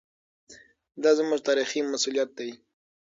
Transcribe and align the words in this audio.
دا 1.03 1.11
زموږ 1.17 1.39
تاریخي 1.47 1.79
مسوولیت 1.91 2.29
دی. 2.37 2.51